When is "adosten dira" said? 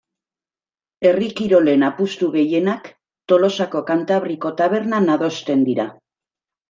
5.17-5.87